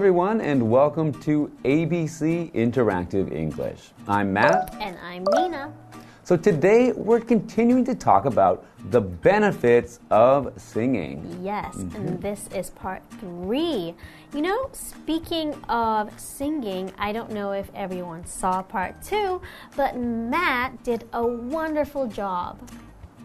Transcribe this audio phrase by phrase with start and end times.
[0.00, 3.90] Everyone, and welcome to ABC Interactive English.
[4.08, 4.74] I'm Matt.
[4.80, 5.74] And I'm Nina.
[6.22, 11.42] So, today we're continuing to talk about the benefits of singing.
[11.42, 12.16] Yes, and mm-hmm.
[12.16, 13.94] this is part three.
[14.32, 19.42] You know, speaking of singing, I don't know if everyone saw part two,
[19.76, 22.58] but Matt did a wonderful job.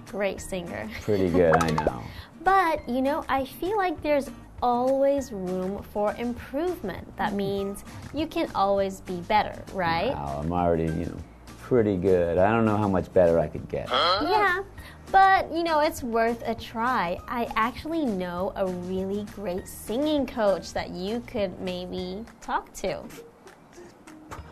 [0.07, 0.89] Great singer.
[1.03, 2.03] Pretty good, I know.
[2.43, 4.29] But, you know, I feel like there's
[4.61, 7.05] always room for improvement.
[7.17, 7.37] That mm-hmm.
[7.37, 10.13] means you can always be better, right?
[10.13, 11.17] Wow, I'm already, you know,
[11.61, 12.37] pretty good.
[12.37, 13.89] I don't know how much better I could get.
[13.89, 14.63] Yeah,
[15.11, 17.17] but you know, it's worth a try.
[17.27, 23.01] I actually know a really great singing coach that you could maybe talk to.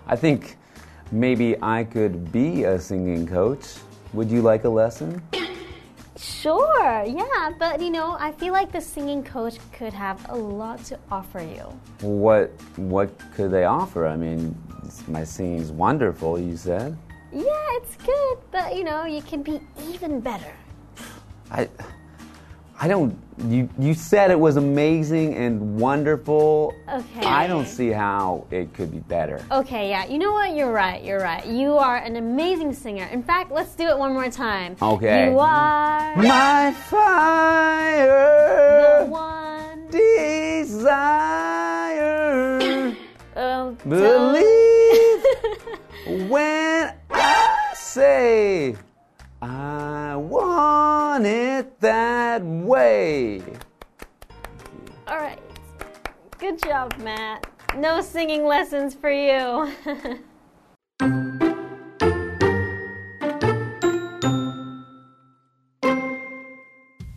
[0.07, 0.57] I think
[1.11, 3.75] maybe I could be a singing coach.
[4.13, 5.21] Would you like a lesson?
[6.16, 10.83] Sure, yeah, but you know, I feel like the singing coach could have a lot
[10.86, 11.66] to offer you.
[12.08, 14.06] What what could they offer?
[14.08, 14.56] I mean,
[15.08, 16.95] my singing's wonderful, you said.
[17.31, 20.53] Yeah, it's good, but you know, you can be even better.
[21.50, 21.67] I
[22.83, 23.17] I don't
[23.47, 26.75] you you said it was amazing and wonderful.
[26.91, 27.25] Okay.
[27.25, 29.41] I don't see how it could be better.
[29.51, 30.53] Okay, yeah, you know what?
[30.53, 31.45] You're right, you're right.
[31.45, 33.05] You are an amazing singer.
[33.05, 34.75] In fact, let's do it one more time.
[34.81, 35.31] Okay.
[35.31, 38.25] You are My the fire
[39.05, 39.87] one.
[39.87, 41.23] desire
[43.38, 45.23] Oh, believe
[46.29, 48.75] when I say
[50.29, 53.41] want it that way.
[55.07, 55.39] All right.
[56.39, 57.47] Good job, Matt.
[57.75, 59.72] No singing lessons for you.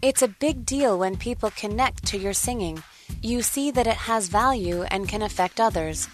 [0.08, 2.80] It's a big deal when people connect to your singing.
[3.22, 6.08] You see that it has value and can affect others.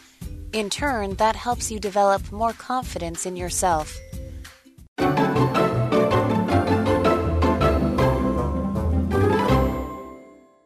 [0.55, 3.95] In turn, that helps you develop more confidence in yourself.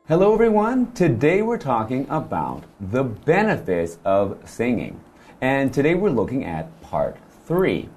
[0.08, 0.92] Hello, everyone.
[0.92, 5.00] Today we're talking about the benefits of singing.
[5.40, 7.88] And today we're looking at part three.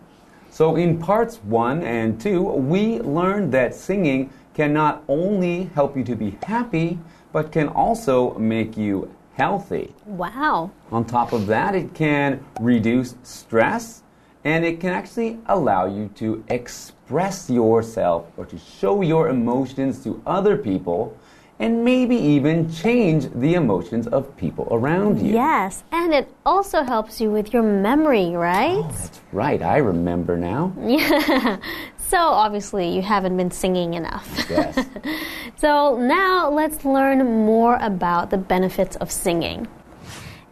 [0.50, 6.04] So, in parts one and two, we learned that singing can not only help you
[6.06, 6.98] to be happy,
[7.32, 9.94] but can also make you healthy.
[10.08, 10.72] wow.
[10.92, 14.02] On top of that, it can reduce stress
[14.44, 20.20] and it can actually allow you to express yourself or to show your emotions to
[20.26, 21.16] other people
[21.60, 25.34] and maybe even change the emotions of people around you.
[25.34, 28.78] Yes, and it also helps you with your memory, right?
[28.78, 30.74] Oh, That's right, I remember now.
[30.82, 31.58] Yeah.
[32.10, 34.48] So obviously you haven't been singing enough.
[34.50, 34.84] Yes.
[35.58, 39.68] so now let's learn more about the benefits of singing.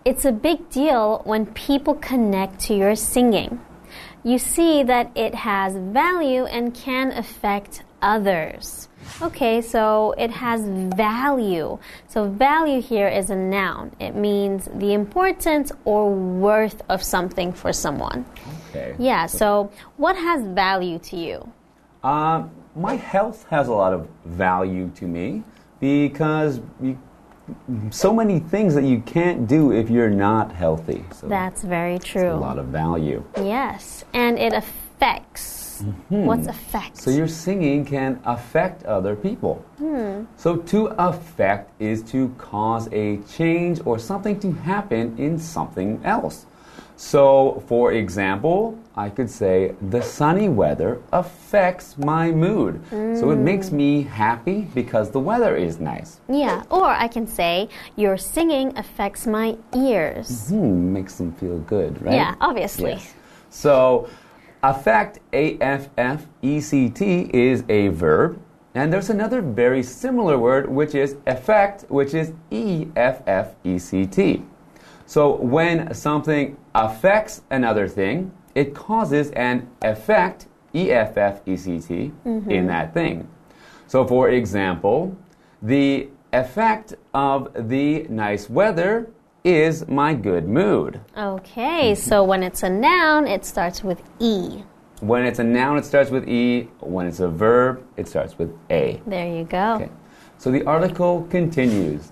[0.06, 3.60] It's a big deal when people connect to your singing.
[4.24, 8.90] You see that it has value and can affect others.
[9.22, 10.62] Okay, so it has
[10.96, 11.80] value.
[12.08, 13.96] So, value here is a noun.
[14.00, 18.26] It means the importance or worth of something for someone.
[18.70, 18.96] Okay.
[19.00, 21.52] Yeah, so what has value to you?
[22.04, 25.44] Um, my health has a lot of value to me
[25.80, 26.62] because
[27.92, 31.06] so many things that you can't do if you're not healthy.
[31.14, 32.32] So That's very true.
[32.32, 33.24] a lot of value.
[33.38, 35.84] Yes, and it affects.
[35.84, 36.26] Mm-hmm.
[36.26, 36.98] What's affect?
[36.98, 39.64] So your singing can affect other people.
[39.78, 40.24] Hmm.
[40.36, 46.48] So to affect is to cause a change or something to happen in something else.
[46.96, 52.82] So, for example, I could say the sunny weather affects my mood.
[52.90, 56.20] So it makes me happy because the weather is nice.
[56.28, 60.50] yeah, or I can say your singing affects my ears.
[60.50, 62.16] Hmm, makes them feel good, right?
[62.16, 62.92] Yeah, obviously.
[62.94, 63.14] Yes.
[63.50, 64.10] So,
[64.64, 68.42] affect, A F F E C T, is a verb.
[68.74, 73.78] And there's another very similar word, which is effect, which is E F F E
[73.78, 74.44] C T.
[75.06, 81.80] So, when something affects another thing, it causes an effect, E F F E C
[81.80, 82.50] T, mm-hmm.
[82.50, 83.28] in that thing.
[83.86, 85.16] So, for example,
[85.62, 89.12] the effect of the nice weather
[89.44, 91.00] is my good mood.
[91.16, 94.64] Okay, so when it's a noun, it starts with E.
[95.02, 96.68] When it's a noun, it starts with E.
[96.80, 99.00] When it's a verb, it starts with A.
[99.06, 99.76] There you go.
[99.76, 99.92] Okay.
[100.40, 102.12] So the article continues.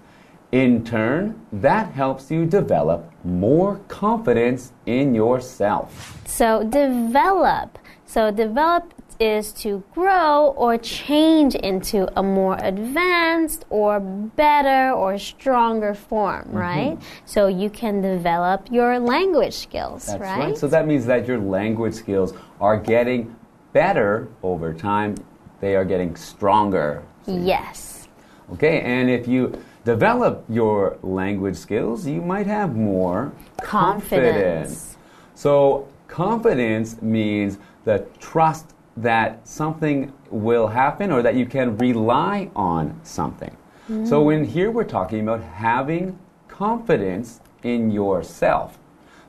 [0.55, 6.17] In turn, that helps you develop more confidence in yourself.
[6.25, 7.77] So develop.
[8.05, 15.93] So develop is to grow or change into a more advanced or better or stronger
[15.93, 16.57] form, Mm-hmm.
[16.57, 16.97] right?
[17.25, 20.39] So you can develop your language skills, That's right?
[20.39, 20.57] right.
[20.57, 23.35] So that means that your language skills are getting
[23.73, 25.15] better over time.
[25.59, 27.03] They are getting stronger.
[27.27, 28.07] yes.
[28.53, 29.51] Okay, and if you
[29.85, 34.97] develop your language skills, you might have more Confidence.
[35.35, 42.99] So, confidence means the trust that something will happen or that you can rely on
[43.03, 43.55] something.
[43.87, 44.05] Hmm.
[44.05, 46.17] So, in here we're talking about having
[46.47, 48.79] confidence in yourself.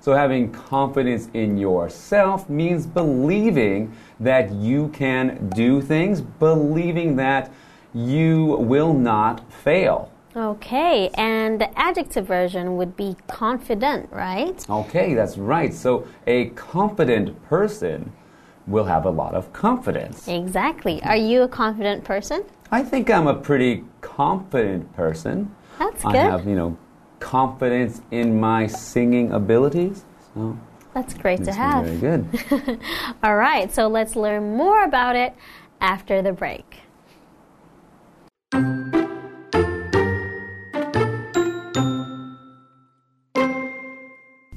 [0.00, 7.52] So, having confidence in yourself means believing that you can do things, believing that
[7.92, 10.10] you will not fail.
[10.36, 14.68] Okay, and the adjective version would be confident, right?
[14.68, 15.72] Okay, that's right.
[15.72, 18.12] So, a confident person
[18.66, 20.28] will have a lot of confidence.
[20.28, 21.02] Exactly.
[21.04, 22.44] Are you a confident person?
[22.70, 25.54] I think I'm a pretty confident person.
[25.78, 26.16] That's good.
[26.16, 26.76] I have, you know,
[27.18, 30.04] confidence in my singing abilities.
[30.34, 30.58] So,
[30.92, 31.86] That's great to have.
[31.86, 32.78] very good.
[33.22, 35.34] All right, so let's learn more about it
[35.80, 36.82] after the break.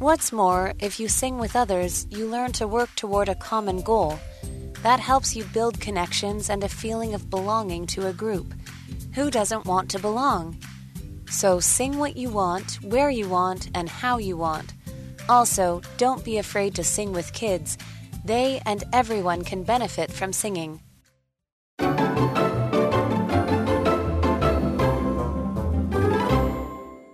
[0.09, 4.17] What's more, if you sing with others, you learn to work toward a common goal.
[4.81, 8.55] That helps you build connections and a feeling of belonging to a group.
[9.13, 10.57] Who doesn't want to belong?
[11.29, 14.73] So sing what you want, where you want, and how you want.
[15.29, 17.77] Also, don't be afraid to sing with kids.
[18.25, 20.81] They and everyone can benefit from singing.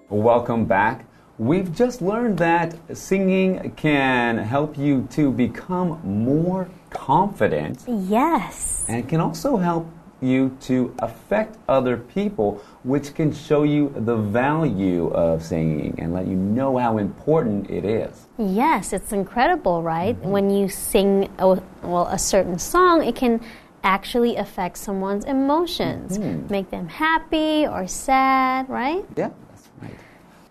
[0.09, 1.05] Welcome back.
[1.37, 8.85] We've just learned that singing can help you to become more confident Yes.
[8.87, 9.85] and can also help
[10.21, 16.25] you to affect other people, which can show you the value of singing and let
[16.25, 18.27] you know how important it is.
[18.37, 20.15] Yes, it's incredible, right?
[20.15, 20.29] Mm-hmm.
[20.29, 23.41] When you sing a, well a certain song, it can
[23.83, 26.51] actually affect someone's emotions, mm-hmm.
[26.51, 29.05] make them happy or sad, right?
[29.15, 29.33] Yeah, right.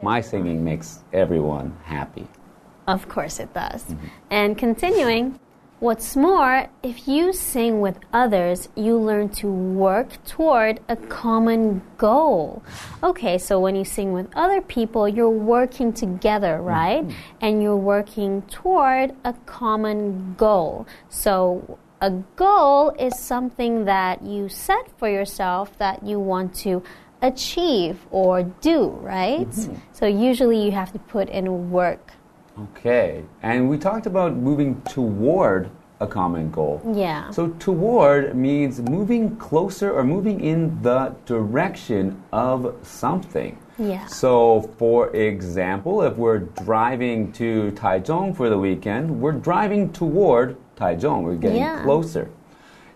[0.05, 2.29] My singing makes everyone happy.
[2.87, 3.83] Of course it does.
[4.31, 5.41] And continuing,
[5.81, 12.63] what's more, if you sing with others, you learn to work toward a common goal.
[13.03, 16.67] Okay, so when you sing with other people, you're working together, mm-hmm.
[16.67, 17.17] right?
[17.41, 20.87] And you're working toward a common goal.
[21.09, 26.83] So a goal is something that you set for yourself that you want to
[27.25, 29.49] achieve or do, right?
[29.49, 29.75] Mm-hmm.
[29.93, 32.13] So usually you have to put in work.
[32.59, 36.81] Okay, and we talked about moving toward a common goal.
[36.95, 37.31] Yeah.
[37.31, 43.59] So, toward means moving closer or moving in the direction of something.
[43.79, 44.07] Yeah.
[44.07, 51.23] So, for example, if we're driving to Taichung for the weekend, we're driving toward Taichung.
[51.23, 51.83] We're getting Yeah.
[51.83, 52.31] closer.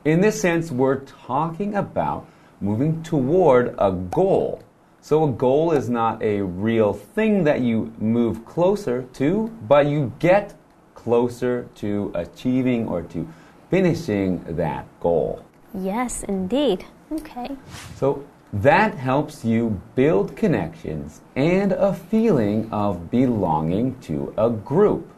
[0.05, 2.27] In this sense, we're talking about
[2.61, 4.63] moving toward a goal.
[5.01, 10.13] So, a goal is not a real thing that you move closer to, but you
[10.19, 10.55] get
[10.95, 13.27] closer to achieving or to
[13.71, 15.45] finishing that goal.
[15.75, 16.85] Yes, indeed.
[17.13, 17.57] Okay.
[17.97, 25.11] So that helps you build connections and a feeling of belonging to a group.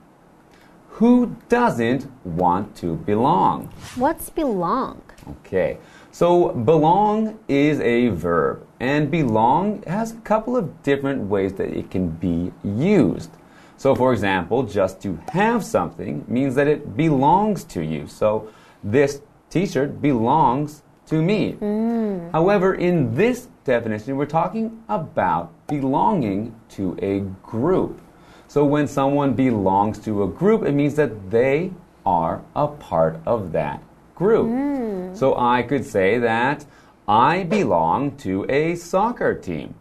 [1.01, 3.73] Who doesn't want to belong?
[3.95, 5.01] What's belong?
[5.29, 5.79] Okay,
[6.11, 11.91] so belong is a verb, and belong has a couple of different ways that it
[11.91, 13.31] can be used.
[13.77, 18.07] So, for example, just to have something means that it belongs to you.
[18.07, 18.49] So,
[18.83, 21.55] this t shirt belongs to me.
[21.55, 22.33] Mm.
[22.33, 28.01] However, in this definition, we're talking about belonging to a group.
[28.49, 31.73] So, when someone belongs to a group, it means that they
[32.05, 33.83] are a part of that
[34.21, 34.47] group.
[34.47, 35.17] Mm.
[35.17, 36.67] So, I could say that
[37.09, 39.75] I belong to a soccer team.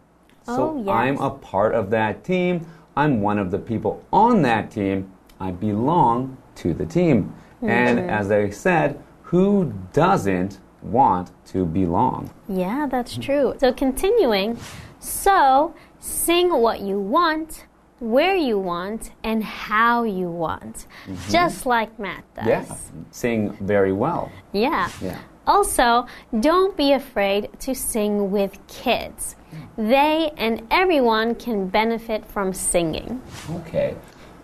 [0.44, 0.88] So, Oh, yes.
[0.88, 2.66] I'm a part of that team.
[2.96, 5.12] I'm one of the people on that team.
[5.38, 7.32] I belong to the team.
[7.62, 8.18] And mm-hmm.
[8.20, 8.98] as I said,
[9.30, 12.30] who doesn't want to belong?
[12.48, 13.54] Yeah, that's true.
[13.58, 14.58] So continuing,
[14.98, 17.66] so sing what you want,
[18.00, 20.86] where you want, and how you want.
[21.06, 21.30] Mm-hmm.
[21.30, 22.46] Just like Matt does.
[22.46, 22.76] Yeah,
[23.10, 24.32] sing very well.
[24.52, 24.90] Yeah.
[25.00, 25.18] Yeah.
[25.46, 26.06] Also,
[26.40, 29.36] don't be afraid to sing with kids.
[29.76, 33.20] They and everyone can benefit from singing.
[33.50, 33.96] Okay.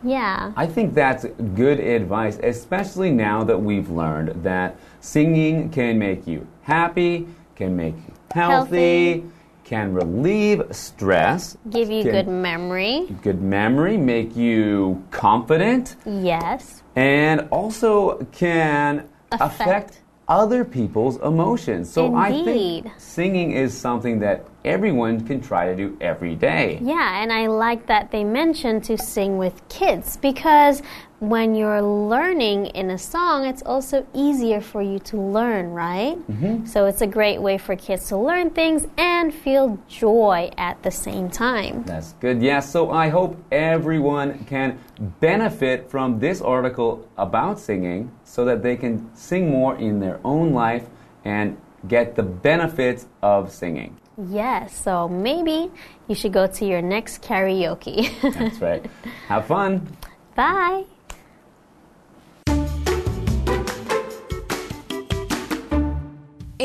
[0.03, 0.53] Yeah.
[0.57, 6.47] I think that's good advice, especially now that we've learned that Singing can make you
[6.63, 9.31] happy, can make you healthy, Healthy.
[9.67, 13.09] Can relieve stress, Give you good memory.
[13.23, 16.83] good memory, make you confident, Yes.
[16.95, 20.03] and also can affect, Affect.
[20.29, 21.91] other people's emotions.
[21.93, 26.79] So I think singing is something that everyone can try to do every day.
[26.81, 30.81] Yeah, and I like that they mentioned to sing with kids because
[31.21, 36.17] when you're learning in a song, it's also easier for you to learn, right?
[36.31, 36.67] Mm-hmm.
[36.67, 40.91] So it's a great way for kids to learn things and feel joy at the
[40.91, 41.85] same time.
[41.85, 42.43] That's good.
[42.43, 44.79] Yes, so I hope everyone can
[45.21, 50.53] benefit from this article about singing so that they can sing more in their own
[50.53, 50.87] life
[51.25, 51.57] and
[51.89, 53.97] get the benefits of singing.
[54.31, 55.71] Yes, so maybe
[56.09, 58.11] you should go to your next karaoke.
[58.35, 58.85] That's right.
[59.29, 59.87] Have fun.
[60.35, 60.85] Bye.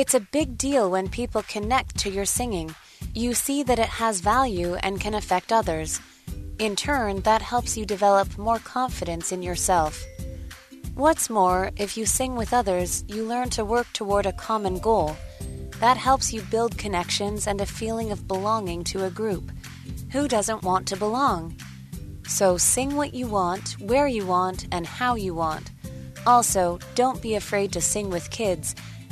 [0.01, 2.73] It's a big deal when people connect to your singing.
[3.13, 5.99] You see that it has value and can affect others.
[6.57, 10.03] In turn, that helps you develop more confidence in yourself.
[10.95, 15.15] What's more, if you sing with others, you learn to work toward a common goal.
[15.79, 19.51] That helps you build connections and a feeling of belonging to a group.
[20.13, 21.55] Who doesn't want to belong?
[22.25, 25.69] So sing what you want, where you want, and how you want.
[26.25, 28.73] Also, don't be afraid to sing with kids.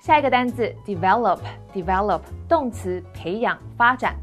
[0.00, 4.16] 下一个单字 develop，develop 动词，培养、发展。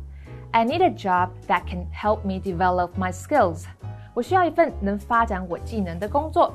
[0.52, 3.66] I need a job that can help me develop my skills。
[4.14, 6.54] 我需要一份能发展我技能的工作。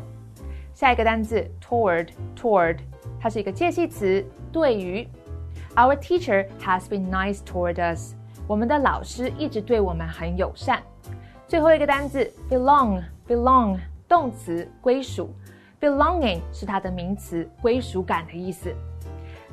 [0.72, 2.78] 下一个单字 toward，toward，
[3.20, 5.06] 它是一个介系词，对于。
[5.74, 8.14] Our teacher has been nice toward us。
[8.46, 10.82] 我们的老师一直对我们很友善。
[11.46, 13.78] 最后一个单字 belong，belong，
[14.08, 15.34] 动词，归属。
[15.80, 18.74] Belonging 是它的名词，归属感的意思。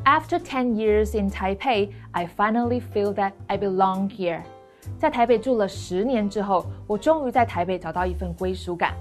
[0.03, 4.41] After 10 years in Taipei, I finally feel that I belong here.
[4.97, 8.93] 在台北住了十年之后，我终于在台北找到一份归属感。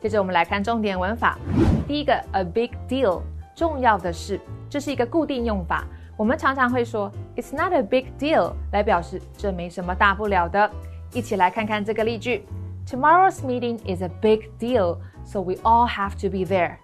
[0.00, 1.38] 接着我们来看重点文法。
[1.86, 3.22] 第一个，a big deal，
[3.54, 5.84] 重要的事，这是一个固定用法。
[6.16, 10.70] 我们常常会说 "It's not a big deal" 来表示这没什么大不了的。
[11.12, 12.44] 一起来看看这个例句：
[12.86, 16.76] Tomorrow's meeting is a big deal, so we all have to be there.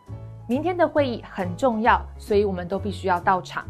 [0.48, 3.66] 明天的会议很重要，所以我们都必须要到场。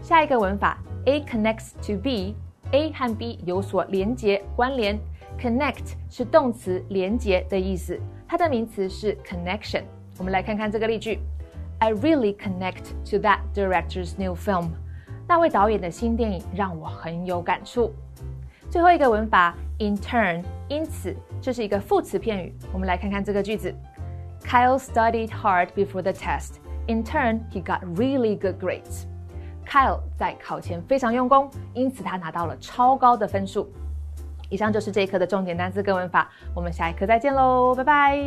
[0.00, 4.96] 下一个文法，A connects to B，A 和 B 有所连接关联。
[5.40, 9.82] Connect 是动词连接的意思，它的名词是 connection。
[10.18, 11.18] 我们来看看这个例句
[11.78, 14.68] ：I really connect to that director's new film。
[15.26, 17.92] 那位导演的新电影让我很有感触。
[18.68, 22.54] 最后一个文法，in turn，因此，这是一个副词片语。
[22.72, 23.74] 我们来看看这个句子
[24.49, 26.59] ：Kyle studied hard before the test.
[26.87, 29.05] In turn, he got really good grades.
[29.65, 33.71] Kyle 在考前非常用功，因此他拿到了超高的分数。
[34.49, 38.19] 以上就是这一课的重点单词跟文法，我们下一课再见喽，拜拜。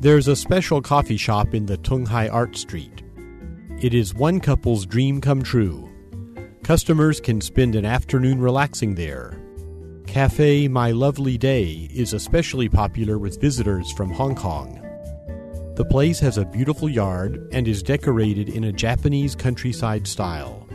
[0.00, 3.02] There's a special coffee shop in the Tunghai Art Street.
[3.80, 5.88] It is one couple's dream come true.
[6.62, 9.38] Customers can spend an afternoon relaxing there.
[10.13, 14.79] Cafe My Lovely Day is especially popular with visitors from Hong Kong.
[15.73, 20.67] The place has a beautiful yard and is decorated in a Japanese countryside style.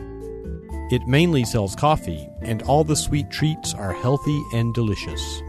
[0.91, 5.41] It mainly sells coffee, and all the sweet treats are healthy and delicious.